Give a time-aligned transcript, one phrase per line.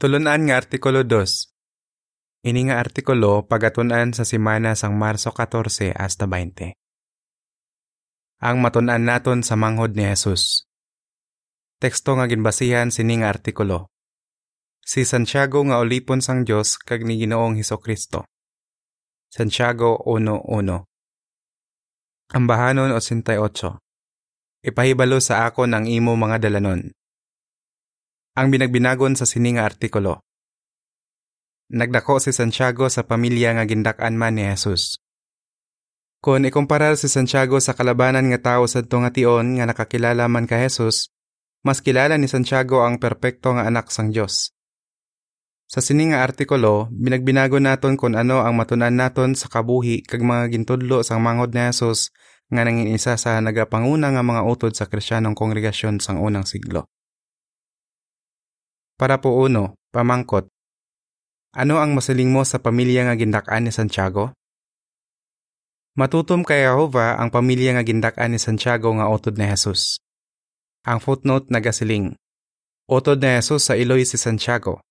[0.00, 2.48] Tulunan nga Artikulo 2.
[2.48, 6.72] Ini nga artikulo pagatunan sa simana sang Marso 14 hasta 20.
[8.40, 10.64] Ang matunan naton sa manghod ni Jesus.
[11.84, 13.92] Teksto nga ginbasihan sini nga artikulo.
[14.80, 18.24] Si Santiago nga ulipon sang Dios kag ni Ginoong Heso Kristo.
[19.28, 20.80] Santiago 1:1.
[22.40, 23.36] Ang bahanon 88.
[24.64, 26.88] Ipahibalo sa akon ang imo mga dalanon
[28.40, 30.24] ang binagbinagon sa sininga artikulo.
[31.68, 34.96] Nagdako si Santiago sa pamilya nga gindak-an man ni Jesus.
[36.24, 40.56] Kung ikumparar si Santiago sa kalabanan nga tao sa nga tion nga nakakilala man ka
[40.56, 41.12] Jesus,
[41.60, 44.56] mas kilala ni Santiago ang perpekto nga anak sang Dios.
[45.70, 51.04] Sa sininga artikulo, binagbinago naton kung ano ang matunan naton sa kabuhi kag mga gintudlo
[51.06, 52.10] sang mangod ni Jesus
[52.50, 56.90] nga nangin isa sa nagapanguna nga mga utod sa Kristiyanong kongregasyon sang unang siglo.
[59.00, 60.52] Para po uno, pamangkot.
[61.56, 64.36] Ano ang masiling mo sa pamilya nga gindakan ni Santiago?
[65.96, 70.04] Matutom kay Jehovah ang pamilya nga gindakan ni Santiago nga utod ni Jesus.
[70.84, 72.12] Ang footnote nagasiling.
[72.92, 74.84] Utod ni Jesus sa iloy si Santiago.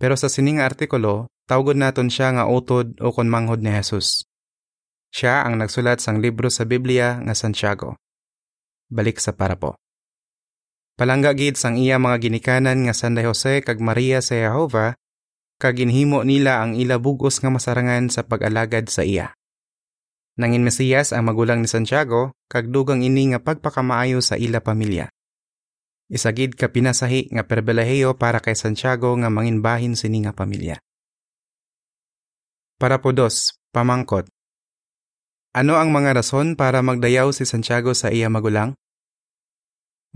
[0.00, 4.24] Pero sa sining artikulo, tawgod naton siya nga utod o kon manghod ni Jesus.
[5.12, 7.92] Siya ang nagsulat sang libro sa Biblia nga Santiago.
[8.88, 9.76] Balik sa para po.
[10.98, 14.98] Palangga gid sang iya mga ginikanan nga Sanday Jose kag Maria sa Jehova,
[15.62, 19.30] kag ginhimo nila ang ila bugos nga masarangan sa pag-alagad sa iya.
[20.34, 25.06] Nangin Mesiyas ang magulang ni Santiago, kag dugang ini nga pagpakamaayo sa ila pamilya.
[26.10, 30.82] Isagid ka pinasahi nga perbelaheyo para kay Santiago nga manginbahin sini nga pamilya.
[32.74, 34.26] Para po dos, pamangkot.
[35.54, 38.74] Ano ang mga rason para magdayaw si Santiago sa iya magulang?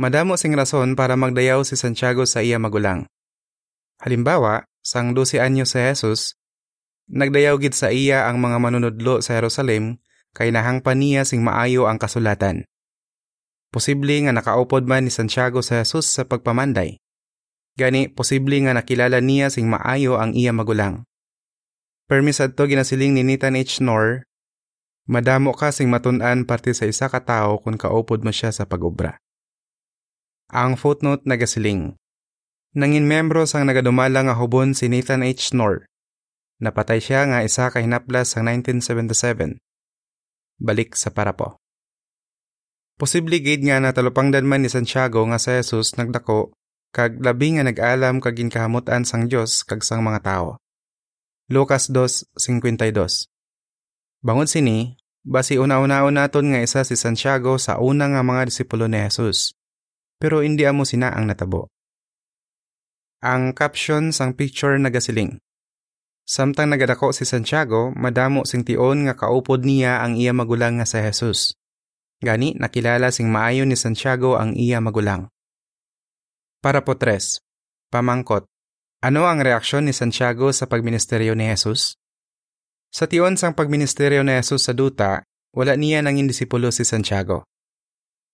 [0.01, 3.05] Madamo sing rason para magdayaw si Santiago sa iya magulang.
[4.01, 6.41] Halimbawa, sang 12 anyo si Jesus,
[7.13, 10.01] nagdayaw gid sa iya ang mga manunodlo sa Jerusalem
[10.33, 12.65] kay nahangpan niya sing maayo ang kasulatan.
[13.69, 16.97] Posible nga nakaupod man ni Santiago sa Jesus sa pagpamanday.
[17.77, 21.05] Gani, posible nga nakilala niya sing maayo ang iya magulang.
[22.09, 23.81] Permis adto ginasiling ni Nathan H.
[23.81, 24.25] Knorr,
[25.05, 29.21] madamo ka sing matun-an parte sa isa ka tawo kung kaupod mo siya sa pagobra.
[30.53, 31.97] Ang footnote nagasiling.
[32.77, 35.49] Nangin membro sang nagadumala nga hubon si Nathan H.
[35.49, 35.89] Knorr.
[36.61, 39.57] Napatay siya nga isa ka hinaplas sang 1977.
[40.61, 41.57] Balik sa para po.
[43.01, 46.53] Posible gid nga natalupangdan man ni Santiago nga sa Jesus nagdako
[46.93, 50.61] kag labi nga nag-alam kag ginkahamutan sang Dios kag sang mga tao.
[51.49, 53.25] Lucas 2:52.
[54.21, 59.01] Bangod sini, basi una-unaon naton nga isa si Santiago sa una nga mga disipulo ni
[59.01, 59.57] Jesus
[60.23, 61.67] pero hindi amo sina ang natabo.
[63.27, 65.43] Ang caption sang picture nagasiling.
[66.23, 71.03] Samtang nagadako si Santiago, madamo sing tion nga kaupod niya ang iya magulang nga sa
[71.03, 71.59] Jesus.
[72.23, 75.27] Gani nakilala sing maayo ni Santiago ang iya magulang.
[76.63, 77.43] Para po tres,
[77.91, 78.47] pamangkot.
[79.03, 81.99] Ano ang reaksyon ni Santiago sa pagministeryo ni Jesus?
[82.95, 87.43] Sa tion sang pagministeryo ni Jesus sa duta, wala niya nanging disipulo si Santiago.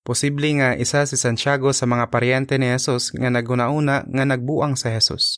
[0.08, 4.88] Posible nga isa si Santiago sa mga paryente ni Jesus nga naguna-una nga nagbuang sa
[4.88, 5.36] Jesus.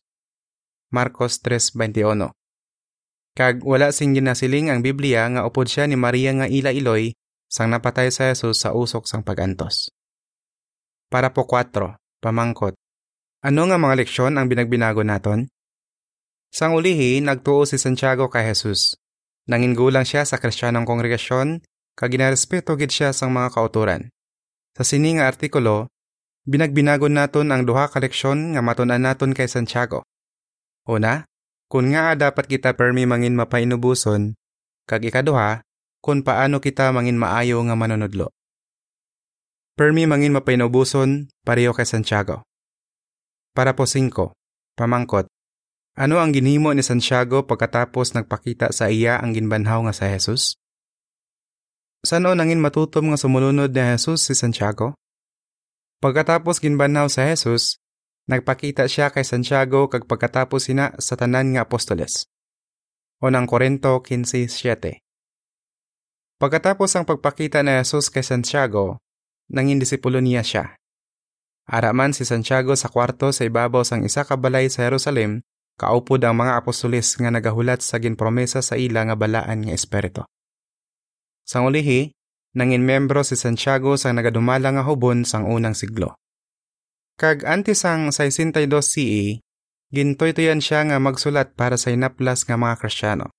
[0.95, 2.31] Marcos 3.21
[3.35, 7.11] Kag wala sing ginasiling ang Biblia nga upod siya ni Maria nga ila iloy
[7.51, 9.91] sang napatay sa Jesus sa usok sang pagantos.
[11.11, 12.79] Para po 4, pamangkot.
[13.43, 15.51] Ano nga mga leksyon ang binagbinago naton?
[16.55, 18.95] Sang ulihi, nagtuo si Santiago kay Jesus.
[19.51, 21.59] Nangingulang siya sa kristyanong kongregasyon,
[21.99, 24.15] kag ginarespeto gid siya sang mga kauturan.
[24.81, 25.93] Sa sini nga artikulo,
[26.49, 30.09] binagbinagon naton ang duha ka leksyon nga matunan naton kay Santiago.
[30.89, 31.29] Una,
[31.69, 34.33] kung nga dapat kita permi mangin mapainubuson,
[34.89, 35.61] kag ikaduha,
[36.01, 38.33] kung paano kita mangin maayo nga manunodlo.
[39.77, 42.41] Permi mangin mapainubuson, pareho kay Santiago.
[43.53, 44.33] Para po 5,
[44.81, 45.29] pamangkot.
[46.01, 50.57] Ano ang ginhimo ni Santiago pagkatapos nagpakita sa iya ang ginbanhaw nga sa Jesus?
[52.01, 54.97] Sano nangin matutom nga sumunod ni Jesus si Santiago?
[56.01, 57.77] Pagkatapos ginbanhaw sa Jesus,
[58.25, 62.25] nagpakita siya kay Santiago kag pagkatapos sina sa tanan nga apostoles.
[63.21, 64.97] Unang Korinto 15.7
[66.41, 68.97] Pagkatapos ang pagpakita ni Jesus kay Santiago,
[69.53, 70.65] nangin disipulo niya siya.
[71.69, 75.45] Araman si Santiago sa kwarto sa ibabaw sang isa ka balay sa Jerusalem,
[75.77, 80.25] kaupod ang mga apostoles nga nagahulat sa ginpromesa sa ila nga balaan nga espiritu.
[81.51, 82.15] Sang ulihi,
[82.55, 86.15] nangin membro si Santiago sa nagadumala nga hubon sang unang siglo.
[87.19, 89.43] Kag anti sang 62 CE,
[89.91, 93.35] Gintoy-toyan siya nga magsulat para sa inaplas nga mga Kristiyano.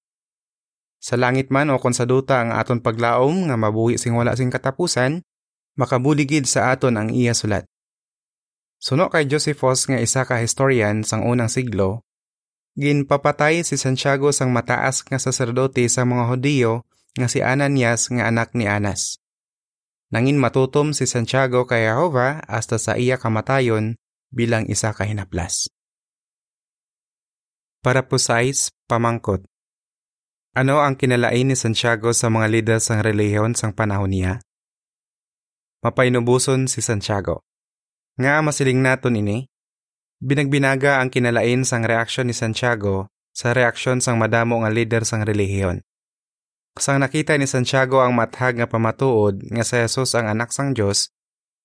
[0.99, 4.51] Sa langit man o kung sa duta ang aton paglaom nga mabuhi sing wala sing
[4.51, 5.23] katapusan,
[5.79, 7.63] makabuligid sa aton ang iya sulat.
[8.75, 12.03] Suno kay Josephus nga isa ka historian sang unang siglo,
[12.75, 16.83] ginpapatay si Santiago sang mataas nga saserdote sa mga Hudiyo
[17.17, 19.19] nga si Ananias nga anak ni Anas.
[20.11, 23.95] Nangin matutom si Santiago kay Jehova hasta sa iya kamatayon
[24.31, 25.71] bilang isa ka hinaplas.
[27.79, 29.41] Para po size, pamangkot.
[30.51, 34.33] Ano ang kinalain ni Santiago sa mga lider sang relihiyon sang panahon niya?
[35.79, 37.41] Mapainubuson si Santiago.
[38.19, 39.47] Nga masiling naton ini,
[40.19, 45.81] binagbinaga ang kinalain sang reaksyon ni Santiago sa reaksyon sang madamo nga lider sang relihiyon.
[46.79, 51.11] Sang nakita ni Santiago ang mathag nga pamatuod nga sa Jesus ang anak sang Dios,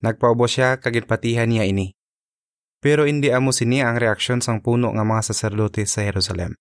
[0.03, 1.95] nagpaubo siya kagitpatihan niya ini.
[2.83, 6.59] Pero hindi amo sini ang reaksyon sang puno nga mga saserdote sa Jerusalem.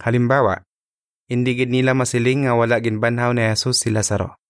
[0.00, 0.64] Halimbawa,
[1.28, 4.40] hindi gid nila masiling nga wala ginbanhaw ni Jesus si Lazaro.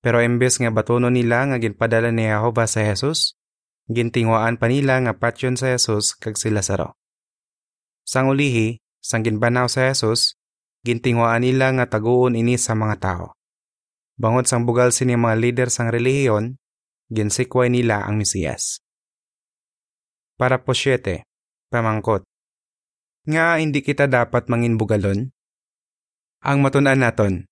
[0.00, 3.36] Pero embes nga batono nila nga ginpadala ni Jehova sa Jesus,
[3.92, 6.96] gintingwaan pa nila nga patyon sa Jesus kag si Lazaro.
[8.08, 10.39] Sang ulihi, sang ginbanhaw sa Jesus,
[10.86, 13.26] gintingwaan nila nga taguon ini sa mga tao.
[14.20, 16.60] Bangod sang bugal sini mga leader sang relihiyon,
[17.08, 18.84] ginsikway nila ang Mesiyas.
[20.36, 21.24] Para po siyete,
[21.72, 22.24] pamangkot.
[23.28, 25.32] Nga hindi kita dapat mangin bugalon?
[26.40, 27.44] Ang matunan naton,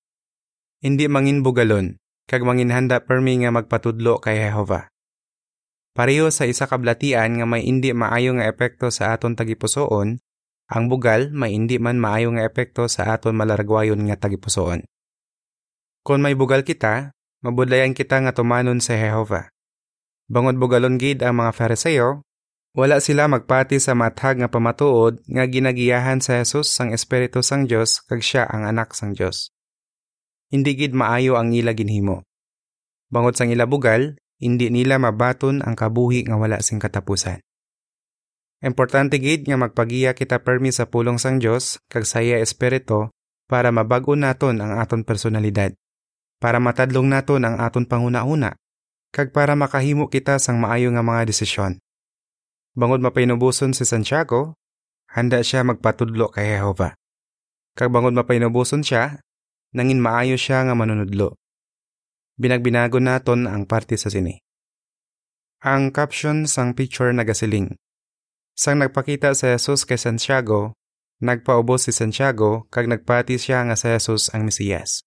[0.78, 1.98] hindi mangin bugalon,
[2.30, 4.86] kag mangin handa permi nga magpatudlo kay Jehova.
[5.98, 10.22] Pareho sa isa kablatian nga may hindi maayo nga epekto sa aton tagipusoon,
[10.68, 14.84] ang bugal may hindi man maayo nga epekto sa aton malaragwayon nga tagipusoon.
[16.04, 19.48] Kung may bugal kita, mabudlayan kita nga tumanon sa Jehova.
[20.28, 22.20] Bangod bugalon gid ang mga Fariseo,
[22.76, 28.04] wala sila magpati sa mathag nga pamatuod nga ginagiyahan sa Jesus sang Espiritu sang Dios
[28.04, 29.56] kag siya ang anak sang Dios.
[30.52, 32.28] Hindi gid maayo ang ila ginhimo.
[33.08, 37.40] Bangod sang ila bugal, hindi nila mabaton ang kabuhi nga wala sing katapusan.
[38.58, 43.06] Importante gid nga magpagiya kita permi sa pulong sang Dios kag saya Espiritu
[43.46, 45.78] para mabag-o naton ang aton personalidad,
[46.42, 48.58] para matadlong naton ang aton panguna-una,
[49.14, 51.78] kag para makahimo kita sang maayo nga mga desisyon.
[52.74, 54.58] Bangod mapainubuson si Santiago,
[55.14, 56.98] handa siya magpatudlo kay Jehova.
[57.78, 59.22] Kag bangod mapainubuson siya,
[59.70, 61.38] nangin maayo siya nga manunudlo.
[62.38, 64.34] Binagbinago naton ang parte sa sini.
[65.62, 67.74] Ang caption sang picture nagasiling.
[68.58, 70.74] Sang nagpakita sa Jesus kay Santiago,
[71.22, 75.06] nagpaubos si Santiago kag nagpati siya nga sa Jesus ang Mesiyas.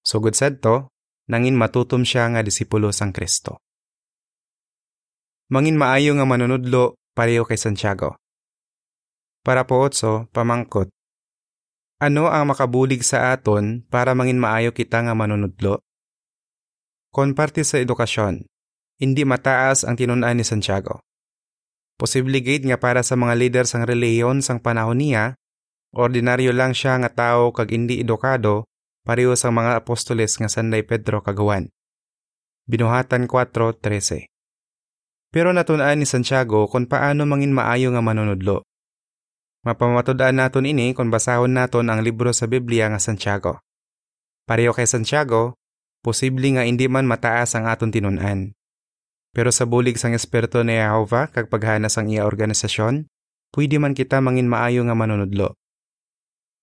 [0.00, 0.88] Sugod sadto,
[1.28, 3.60] nangin matutom siya nga disipulo sang Kristo
[5.52, 8.16] mangin maayo nga manunudlo pareho kay Santiago.
[9.44, 10.88] Para po otso, pamangkot.
[12.00, 15.84] Ano ang makabulig sa aton para mangin maayo kita nga manunudlo?
[17.14, 18.42] Kon parte sa edukasyon,
[18.98, 21.04] hindi mataas ang tinunan ni Santiago.
[21.94, 25.38] Posible gate nga para sa mga leader sang reliyon sang panahon niya,
[25.94, 28.66] ordinaryo lang siya nga tao kag hindi edukado
[29.06, 31.70] pareho sa mga apostoles nga sanday Pedro kagawan.
[32.66, 34.34] Binuhatan 4.13
[35.34, 38.62] pero natunaan ni Santiago kung paano mangin maayo nga manunudlo.
[39.66, 43.58] Mapamatudaan naton ini kung basahon naton ang libro sa Biblia nga Santiago.
[44.46, 45.58] Pareho kay Santiago,
[46.06, 48.54] posible nga hindi man mataas ang aton tinunan.
[49.34, 53.10] Pero sa bulig sang Espiritu ni Jehova kag paghana sang iya organisasyon,
[53.50, 55.58] pwede man kita mangin maayo nga manunudlo.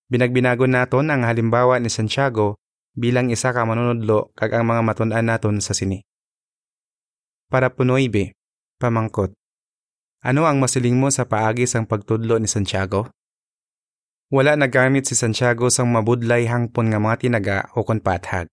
[0.08, 2.56] Binagbinago naton ang halimbawa ni Santiago
[2.96, 6.00] bilang isa ka manunudlo kag ang mga matun-an naton sa sini.
[7.52, 8.32] Para punoy be,
[8.82, 9.30] Pamangkot.
[10.26, 13.14] Ano ang masiling mo sa paagi sang pagtudlo ni Santiago?
[14.32, 18.51] Wala nagamit si Santiago sang mabudlay hangpon nga mga tinaga o kon pathag.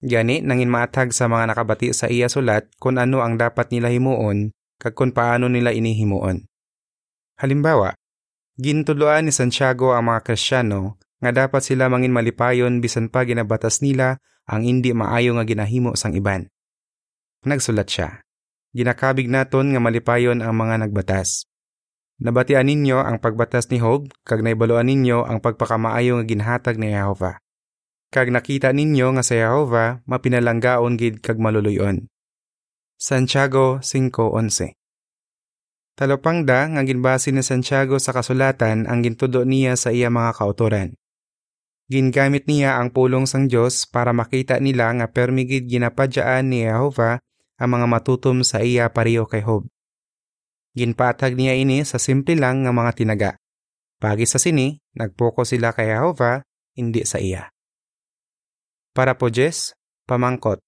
[0.00, 4.52] Gani nangin maathag sa mga nakabati sa iya sulat kung ano ang dapat nila himuon
[4.80, 6.48] kag kung paano nila inihimuon.
[7.36, 7.92] Halimbawa,
[8.56, 14.16] gintudloan ni Santiago ang mga Kristiyano nga dapat sila mangin malipayon bisan pa ginabatas nila
[14.48, 16.48] ang hindi maayo nga ginahimo sang iban.
[17.44, 18.24] Nagsulat siya
[18.70, 21.46] ginakabig naton nga malipayon ang mga nagbatas.
[22.20, 27.40] Nabatian ninyo ang pagbatas ni Job, kag naibaloan ninyo ang pagpakamaayo nga ginhatag ni Jehova.
[28.10, 32.10] Kag nakita ninyo nga sa Jehova mapinalanggaon gid kag maluluyon.
[32.98, 34.74] Santiago 5.11
[35.94, 40.98] Talopangda nga ginbase ni Santiago sa kasulatan ang gintudo niya sa iya mga kautoran.
[41.86, 47.22] Gingamit niya ang pulong sang Dios para makita nila nga permigid ginapadyaan ni Jehova
[47.62, 49.70] ang mga matutom sa iya pareho kay Hob.
[50.74, 53.30] Ginpatag niya ini sa simple lang nga mga tinaga.
[54.02, 56.42] Pagi sa sini, nagpoko sila kay Jehovah,
[56.74, 57.46] hindi sa iya.
[59.00, 59.72] Para po Jess,
[60.04, 60.60] pamangkot.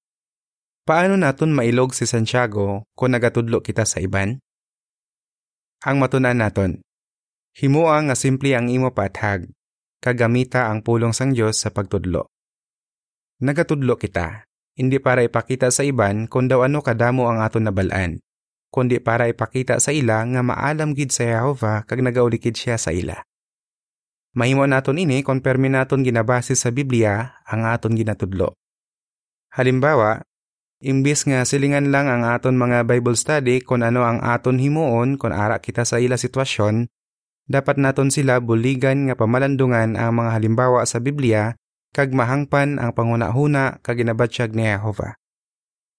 [0.88, 4.40] Paano naton mailog si Santiago kung nagatudlo kita sa iban?
[5.84, 6.80] Ang matunan naton.
[7.52, 9.52] Himuang nga simple ang imo pathag,
[10.00, 12.32] kagamita ang pulong sang Dios sa pagtudlo.
[13.44, 14.48] Nagatudlo kita,
[14.80, 18.16] hindi para ipakita sa iban kung daw ano kadamo ang aton nabalaan,
[18.72, 23.20] kundi para ipakita sa ila nga maalam gid sa Jehova kag nagaulikid siya sa ila.
[24.32, 28.56] Mahimo naton ini kung permi naton ginabase sa Biblia ang aton ginatudlo.
[29.52, 30.24] Halimbawa,
[30.80, 35.36] imbis nga silingan lang ang aton mga Bible study kung ano ang aton himuon kung
[35.36, 36.88] ara kita sa ila sitwasyon,
[37.44, 41.52] dapat naton sila buligan nga pamalandungan ang mga halimbawa sa Biblia
[41.92, 45.20] kag mahangpan ang panguna-huna kag ginabatsyag ni Jehova.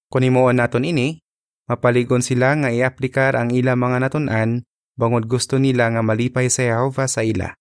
[0.09, 1.23] Kung himuon naton ini,
[1.63, 4.67] Mapaligon sila nga iaplikar ang ila mga natun-an
[4.99, 7.55] bangod gusto nila nga malipay sa Yehova sa ila.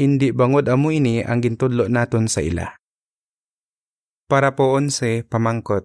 [0.00, 2.72] Indi bangod amo ini ang gintudlo naton sa ila.
[4.24, 5.84] Para po onse, pamangkot.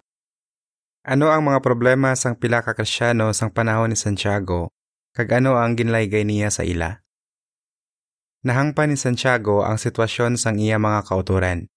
[1.03, 4.71] Ano ang mga problema sang pila ka Krisyano sang panahon ni Santiago
[5.11, 7.03] kag ano ang ginlaygay niya sa ila?
[8.47, 11.67] Nahangpa ni Santiago ang sitwasyon sang iya mga kauturan.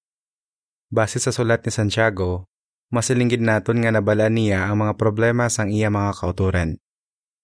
[0.95, 2.47] Base sa sulat ni Santiago,
[2.89, 6.81] Masilinggid naton nga nabala niya ang mga problema sang iya mga kauturan.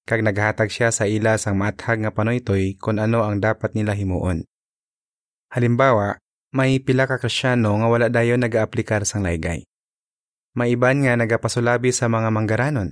[0.06, 4.46] Kag naghatag siya sa ila sang maathag nga panoytoy kung ano ang dapat nila himuon.
[5.54, 6.18] Halimbawa,
[6.50, 9.62] may pila ka krisyano nga wala dayon nagaaplikar sang laygay.
[10.58, 12.90] May iban nga nagapasulabi sa mga manggaranon.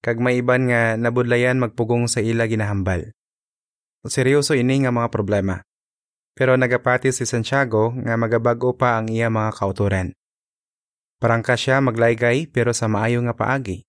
[0.00, 3.12] Kag may iban nga nabudlayan magpugong sa ila ginahambal.
[4.04, 5.60] Seryoso ini nga mga problema.
[6.32, 10.16] Pero nagapati si Santiago nga magabago pa ang iya mga kauturan.
[11.20, 13.84] Parangka siya maglaygay pero sa maayo nga paagi.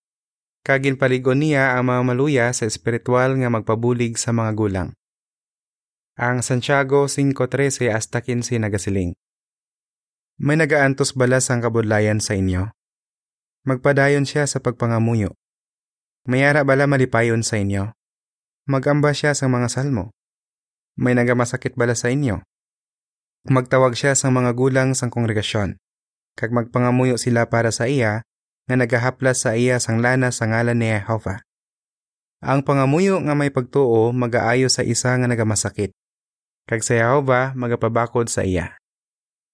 [0.68, 4.90] Kagin paligon niya ang mga maluya sa espiritual nga magpabulig sa mga gulang.
[6.16, 9.16] Ang Santiago 5.13 hasta 15 nagasiling.
[10.40, 12.72] May nagaantos balas ang kabudlayan sa inyo.
[13.68, 15.36] Magpadayon siya sa pagpangamuyo.
[16.24, 17.92] Mayara bala malipayon sa inyo.
[18.68, 20.16] Magamba siya sa mga salmo.
[20.96, 22.40] May nagamasakit bala sa inyo.
[23.52, 25.76] Magtawag siya sa mga gulang sang kongregasyon
[26.36, 28.28] kag magpangamuyo sila para sa iya,
[28.68, 31.48] nga nagahaplas sa iya sang lana sa ngalan ni Jehovah.
[32.44, 35.96] Ang pangamuyo nga may pagtuo magaayo sa isa nga nagamasakit.
[36.66, 38.74] Kag sa Jehovah magapabakod sa iya.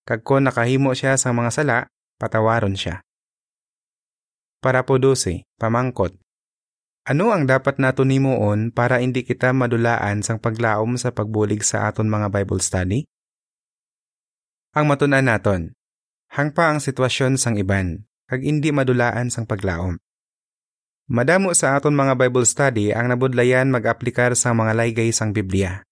[0.08, 1.78] Kag kon nakahimo siya sa mga sala,
[2.16, 3.04] patawaron siya.
[4.64, 6.16] Para po 12, pamangkot.
[7.04, 12.08] Ano ang dapat nato nimuon para hindi kita madulaan sang paglaom sa pagbulig sa aton
[12.08, 13.04] mga Bible study?
[14.72, 15.76] Ang matunan naton,
[16.32, 20.00] hangpa ang sitwasyon sang iban, kag indi madulaan sang paglaom.
[21.12, 25.84] Madamo sa aton mga Bible study ang nabudlayan mag-aplikar sa mga laygay sang Biblia.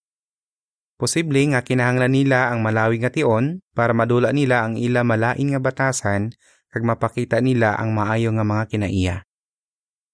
[0.99, 5.63] Posible nga kinahanglan nila ang malawi nga tion para madula nila ang ila malain nga
[5.63, 6.35] batasan
[6.67, 9.15] kag mapakita nila ang maayo nga mga kinaiya.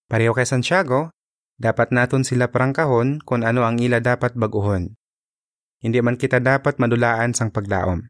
[0.05, 1.09] Pareho kay Santiago,
[1.57, 4.93] dapat naton sila prangkahon kung ano ang ila dapat baguhon.
[5.81, 8.05] Hindi man kita dapat madulaan sang paglaom.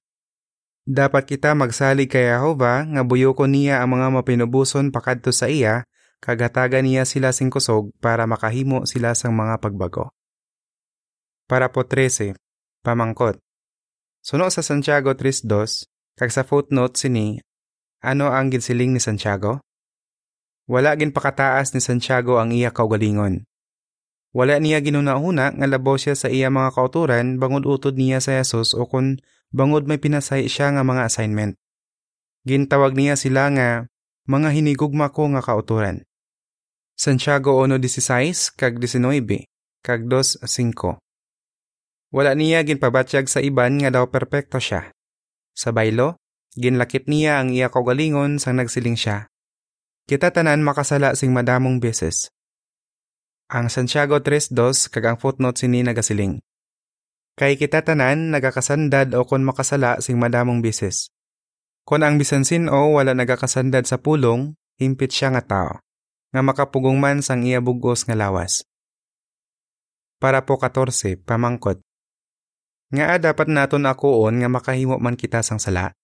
[0.83, 5.87] Dapat kita magsalig kay Jehova nga buyoko niya ang mga mapinubuson pakadto sa iya
[6.19, 10.11] kagataga niya sila sing kusog para makahimo sila sang mga pagbago.
[11.47, 12.35] Para po 13,
[12.85, 13.41] pamangkot.
[14.21, 17.41] Suno sa Santiago 3.2, kag sa footnote sini,
[18.05, 19.65] ano ang ginsiling ni Santiago?
[20.69, 23.45] Wala gin pakataas ni Santiago ang iya kaugalingon.
[24.33, 28.73] Wala niya ginunahuna nga labaw siya sa iya mga kauturan bangod utod niya sa Yesus
[28.73, 29.21] o kun
[29.53, 31.55] bangod may pinasay siya nga mga assignment.
[32.43, 33.69] Gintawag niya sila nga
[34.27, 36.03] mga hinigugma ko nga kauturan.
[36.97, 39.45] Santiago 1.16 kag 19
[39.85, 41.04] kag 2.5
[42.15, 44.87] Wala niya ginpabatsyag sa iban nga daw perpekto siya.
[45.51, 46.15] Sa baylo,
[46.55, 49.27] ginlakip niya ang iya kaugalingon sang nagsiling siya.
[50.07, 52.31] Kita tanan makasala sing madamong beses.
[53.51, 54.55] Ang Santiago 3.2
[54.95, 56.39] kag ang footnote sini nagasiling.
[57.35, 61.11] Kay kita tanan nagakasandad o kon makasala sing madamong bises.
[61.83, 65.71] Kon ang bisansin o wala nagakasandad sa pulong, himpit siya nga tao,
[66.31, 68.63] nga makapugong man sang iya bugos nga lawas.
[70.17, 71.84] Para po 14, pamangkot.
[72.93, 75.95] Nga dapat naton akoon nga makahimo man kita sang sala.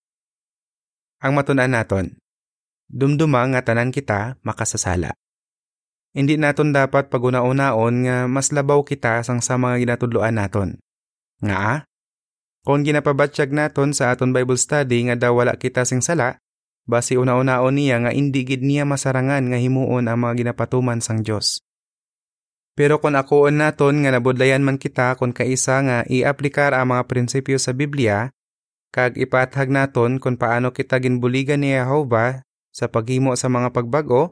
[1.22, 2.18] Ang matunan naton,
[2.90, 5.14] dumduma nga tanan kita makasasala.
[6.12, 10.82] Hindi naton dapat paguna-unaon nga mas labaw kita sang sa mga ginatudloan naton
[11.42, 11.90] nga,
[12.62, 16.38] kung ginapabatsyag naton sa aton Bible study nga daw wala kita sing sala,
[16.86, 21.66] basi una-unaon niya nga indigid niya masarangan nga himuon ang mga ginapatuman sang Dios.
[22.72, 27.60] Pero kung akoon naton nga nabudlayan man kita kung kaisa nga i-aplikar ang mga prinsipyo
[27.60, 28.32] sa Biblia,
[28.96, 34.32] kag ipathag naton kung paano kita ginbuligan ni Jehovah sa paghimo sa mga pagbago,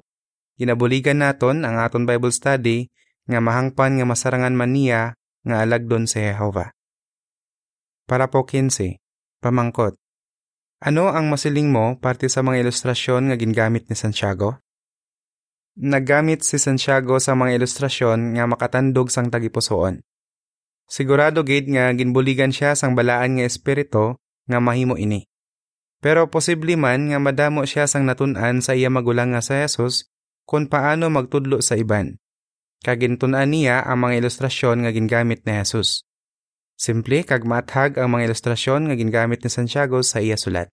[0.55, 2.88] ginabuligan naton ang aton Bible study
[3.27, 6.72] nga mahangpan nga masarangan man niya nga alagdon si Jehovah.
[8.08, 9.00] Para po 15,
[9.43, 9.96] pamangkot.
[10.79, 14.63] Ano ang masiling mo parte sa mga ilustrasyon nga gingamit ni Santiago?
[15.79, 20.03] Naggamit si Santiago sa mga ilustrasyon nga makatandog sang tagipusoon.
[20.91, 24.19] Sigurado gid nga ginbuligan siya sang balaan nga espiritu
[24.51, 25.24] nga mahimo ini.
[26.03, 30.12] Pero posible man nga madamo siya sang natun-an sa iya magulang nga sa Jesus
[30.43, 32.19] kung paano magtudlo sa iban.
[32.83, 36.03] Kagintun-an niya ang mga ilustrasyon nga gingamit ni Jesus.
[36.75, 40.67] Simple kag mathag ang mga ilustrasyon nga gingamit ni Santiago sa iya sulat.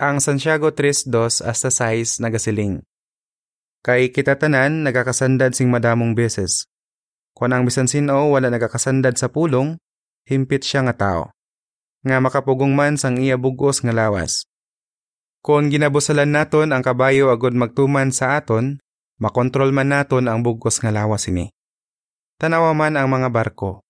[0.00, 2.80] Ang Santiago 3.2 hasta 6 nagasiling.
[3.82, 6.70] Kay kita tanan nagakasandad sing madamong beses.
[7.34, 9.74] Kung ang bisan sino wala nagakasandad sa pulong,
[10.22, 11.24] himpit siya nga tao.
[12.06, 14.46] Nga makapugong man sang iya bugos nga lawas.
[15.42, 18.78] Kung ginabusalan naton ang kabayo agod magtuman sa aton,
[19.18, 21.50] makontrol man naton ang bugos nga lawas ini.
[22.38, 23.82] Tanawa man ang mga barko.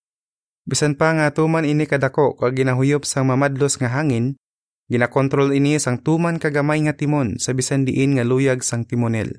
[0.65, 4.41] Bisan pa nga tuman ini kadako kag ginahuyop sang mamadlos nga hangin,
[4.89, 9.37] ginakontrol ini sang tuman kagamay nga timon sa bisan diin nga luyag sang timonel.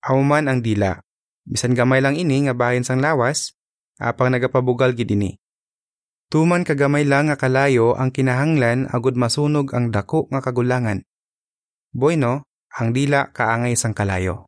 [0.00, 1.00] Auman ang dila.
[1.44, 3.52] Bisan gamay lang ini nga bahin sang lawas,
[4.00, 5.36] apang nagapabugal gid ini.
[6.30, 11.02] Tuman kagamay lang nga kalayo ang kinahanglan agud masunog ang dako nga kagulangan.
[11.90, 14.46] Bueno, ang dila kaangay sang kalayo.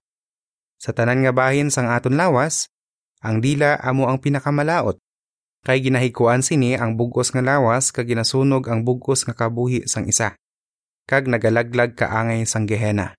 [0.78, 2.70] Sa tanan nga bahin sang aton lawas,
[3.18, 4.98] ang dila amo ang pinakamalaot.
[5.62, 10.38] Kay ginahikuan sini ang bugos nga lawas kag ginasunog ang bugos nga kabuhi sang isa.
[11.06, 13.14] Kag nagalaglag kaangay sang gehena.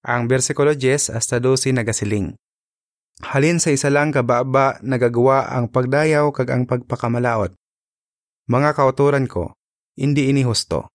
[0.00, 2.32] Ang bersikulo 10 hasta 12 nagasiling.
[3.20, 7.52] Halin sa isa lang kababa nagagawa ang pagdayaw kag ang pagpakamalaot.
[8.48, 9.52] Mga kauturan ko,
[10.00, 10.88] hindi ini husto.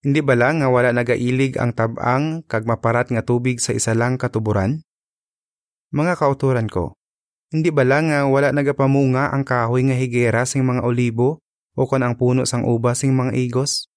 [0.00, 4.16] Hindi ba lang nga wala nagailig ang tabang kag maparat nga tubig sa isa lang
[4.16, 4.80] katuburan?
[5.92, 6.96] Mga kauturan ko,
[7.52, 11.44] hindi ba lang nga wala nagapamunga ang kahoy nga higera sing mga olibo
[11.76, 13.92] o kon ang puno sang ubas sing mga igos?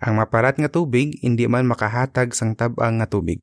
[0.00, 3.36] Ang maparat nga tubig hindi man makahatag sang tabang nga tubig.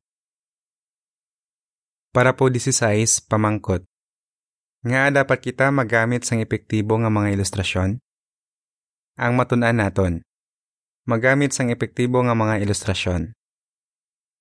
[2.10, 3.86] Para po 16, pamangkot.
[4.82, 8.02] Nga dapat kita magamit sang epektibo nga mga ilustrasyon?
[9.14, 10.26] Ang matunan naton.
[11.06, 13.38] Magamit sang epektibo nga mga ilustrasyon.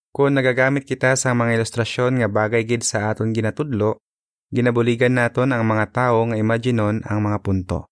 [0.10, 4.02] Kung nagagamit kita sa mga ilustrasyon nga bagay gid sa aton ginatudlo,
[4.50, 7.86] ginabuligan naton ang mga tao nga imaginon ang mga punto.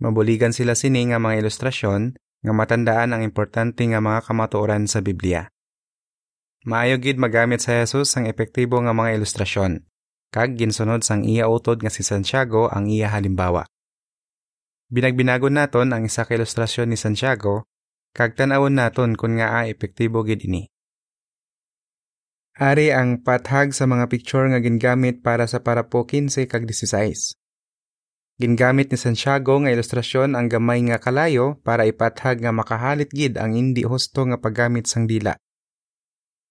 [0.00, 5.50] Mabuligan sila sini nga mga ilustrasyon nga matandaan ang importante nga mga kamatuoran sa Biblia.
[6.66, 9.86] Maayo gid magamit sa Jesus ang epektibo nga mga ilustrasyon,
[10.34, 13.66] kag ginsunod sang iya utod nga si Santiago ang iya halimbawa.
[14.88, 17.68] Binagbinagon naton ang isa ka ilustrasyon ni Santiago,
[18.16, 20.66] kag tan-awon naton kun nga a epektibo gid ini.
[22.58, 27.38] Ari ang pathag sa mga picture nga gingamit para sa parapo 15 kag 16.
[28.38, 33.50] Gingamit ni Santiago nga ilustrasyon ang gamay nga kalayo para ipathag nga makahalit gid ang
[33.50, 35.34] hindi husto nga paggamit sang dila.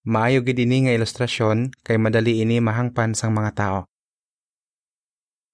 [0.04, 3.80] Maayo gid ini nga ilustrasyon kay madali ini mahangpan sang mga tao.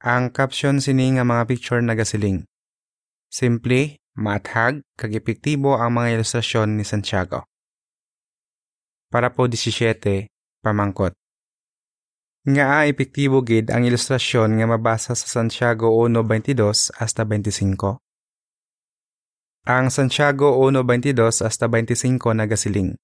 [0.02, 2.50] Ang caption sini nga mga picture nagasiling.
[3.30, 7.46] Simple, mathag, kag epektibo ang mga ilustrasyon ni Santiago.
[9.14, 10.34] Para po 17,
[10.66, 11.14] pamangkot.
[12.44, 18.04] Nga epektibo gid ang ilustrasyon nga mabasa sa Santiago 1:22 hasta 25.
[19.64, 23.00] Ang Santiago 1:22 hasta 25 nagasiling.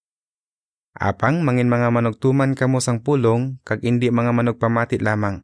[0.91, 5.39] Apang mangin mga manugtuman kamo sang pulong kag indi mga manugpamati lamang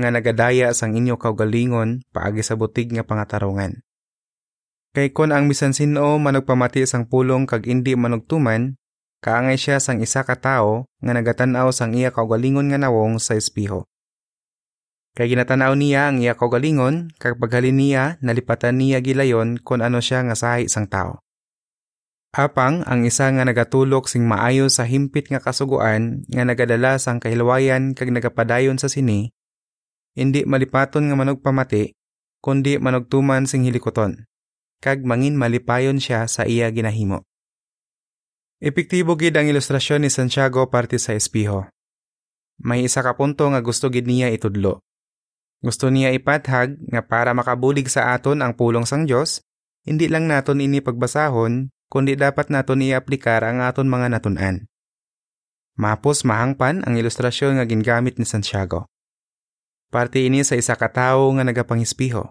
[0.00, 3.84] nga nagadaya sang inyo kaugalingon paagi sa butig nga pangatarungan.
[4.96, 8.79] Kay kon ang bisan sino manugpamati sang pulong kag indi manugtuman
[9.20, 13.84] kaangay siya sang isa ka tawo nga nagatanaw sang iya kaugalingon nga nawong sa espiho.
[15.16, 20.24] Kay ginatanaw niya ang iya kaugalingon kag paghalin niya nalipatan niya gilayon kon ano siya
[20.24, 21.20] nga sahi sang tao.
[22.30, 27.90] Apang ang isa nga nagatulok sing maayo sa himpit nga kasuguan nga nagadala sang kahilwayan
[27.98, 29.34] kag nagapadayon sa sini,
[30.14, 31.90] hindi malipaton nga manugpamati,
[32.38, 34.30] kundi manugtuman sing hilikoton,
[34.78, 37.26] kag mangin malipayon siya sa iya ginahimo.
[38.60, 41.64] Epektibo gid ang ilustrasyon ni Santiago parte sa espiho.
[42.60, 44.84] May isa ka punto nga gusto gid niya itudlo.
[45.64, 49.40] Gusto niya ipathag nga para makabulig sa aton ang pulong sang Dios,
[49.88, 54.68] hindi lang naton ini pagbasahon, kundi dapat naton i-aplikar ang aton mga natunan.
[55.80, 58.84] Mapos mahangpan ang ilustrasyon nga gingamit ni Santiago.
[59.88, 62.28] Parte ini sa isa ka tawo nga nagapangispiho.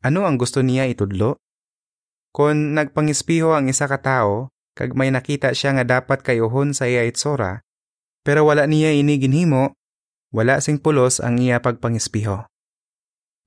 [0.00, 1.36] Ano ang gusto niya itudlo?
[2.32, 7.08] Kung nagpangispiho ang isa ka tawo, kag may nakita siya nga dapat kayuhon sa iya
[7.08, 7.64] itsura,
[8.20, 9.72] pero wala niya ini ginhimo,
[10.36, 12.44] wala sing pulos ang iya pagpangispiho.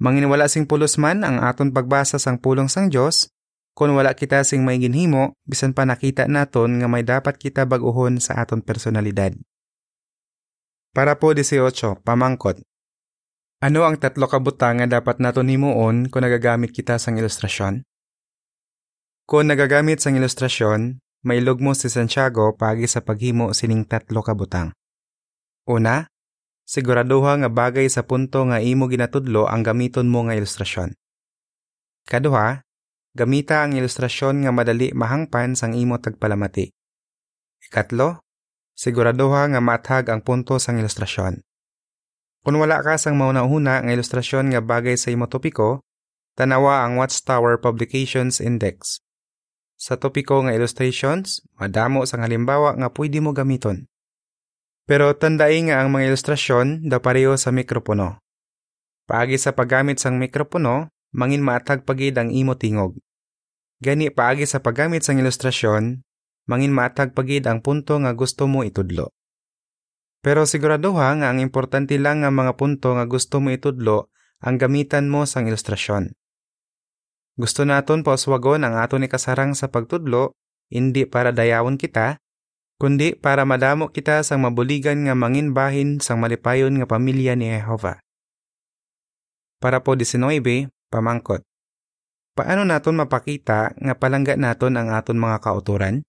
[0.02, 3.30] Mangin wala sing pulos man ang aton pagbasa sang pulong sang Dios,
[3.78, 8.18] kung wala kita sing may ginhimo, bisan pa nakita naton nga may dapat kita baguhon
[8.18, 9.36] sa aton personalidad.
[10.90, 12.60] Para po 18, pamangkot.
[13.60, 17.84] Ano ang tatlo ka butang nga dapat naton himuon kung nagagamit kita sang ilustrasyon?
[19.28, 24.72] Kung nagagamit sang ilustrasyon, may lugmo si Santiago pagi sa paghimo sining tatlo ka butang.
[25.68, 26.08] Una,
[26.64, 30.96] siguraduha nga bagay sa punto nga imo ginatudlo ang gamiton mo nga ilustrasyon.
[32.10, 32.64] Kaduha,
[33.10, 36.70] Gamita ang ilustrasyon nga madali mahangpan sang imo tagpalamati.
[37.66, 38.22] Ikatlo,
[38.78, 41.42] siguraduha nga matag ang punto sang ilustrasyon.
[42.46, 45.82] Kung wala ka sang mauna-una nga ilustrasyon nga bagay sa imo topiko,
[46.38, 49.02] tanawa ang Watchtower Publications Index.
[49.80, 53.88] Sa topiko nga illustrations, madamo sang halimbawa nga pwede mo gamiton.
[54.84, 58.20] Pero tandai nga ang mga ilustrasyon da pareho sa mikropono.
[59.08, 63.00] Paagi sa paggamit sang mikropono, mangin maatag pagid ang imo tingog.
[63.80, 66.04] Gani paagi sa paggamit sang ilustrasyon,
[66.52, 69.16] mangin maatag pagid ang punto nga gusto mo itudlo.
[70.20, 74.12] Pero siguraduha nga ang importante lang nga mga punto nga gusto mo itudlo
[74.44, 76.19] ang gamitan mo sang ilustrasyon.
[77.40, 80.36] Gusto naton pauswagon ang aton ikasarang sa pagtudlo,
[80.68, 82.20] hindi para dayawon kita,
[82.76, 88.04] kundi para madamo kita sang mabuligan nga mangin bahin sang malipayon nga pamilya ni Jehova.
[89.64, 91.46] Para po 19, Pamangkot.
[92.36, 96.04] Paano naton mapakita nga palangga naton ang aton mga kauturan?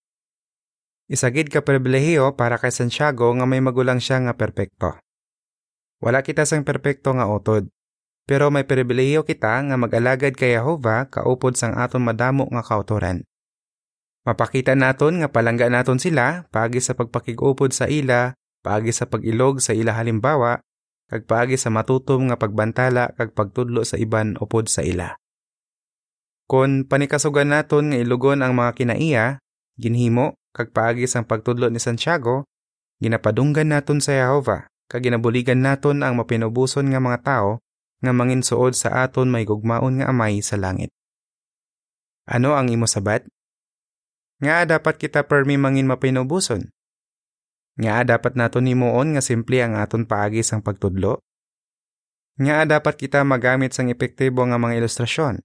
[1.07, 4.99] Isagid ka pribilehiyo para kay Santiago nga may magulang siya nga perpekto.
[6.01, 7.69] Wala kita sang perpekto nga utod,
[8.31, 13.27] pero may pribilehiyo kita nga mag-alagad kay Jehova kaupod sang aton madamo nga kauturan.
[14.23, 19.75] Mapakita naton nga palangga naton sila paagi sa pagpakigupod sa ila, paagi sa pagilog sa
[19.75, 20.62] ila halimbawa,
[21.11, 25.19] kag paagi sa matutom nga pagbantala kag pagtudlo sa iban upod sa ila.
[26.47, 29.43] Kon panikasugan naton nga ilugon ang mga kinaiya,
[29.75, 32.47] ginhimo kag paagi sang pagtudlo ni Santiago,
[33.03, 37.51] ginapadunggan naton sa Jehova kag ginabuligan naton ang mapinubuson nga mga tao
[38.01, 40.89] nga manginsuod sa aton may gugmaon nga amay sa langit.
[42.25, 43.29] Ano ang imo sabat?
[44.41, 46.73] Nga dapat kita permi mangin mapinubuson?
[47.77, 51.21] Nga dapat naton himuon nga simple ang aton paagi sang pagtudlo?
[52.41, 55.45] Nga dapat kita magamit sang epektibo nga mga ilustrasyon?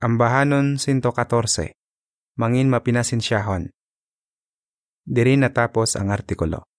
[0.00, 1.76] Ambahanon 114.
[2.40, 3.68] Mangin mapinasinsyahon.
[5.04, 6.71] Diri natapos ang artikulo.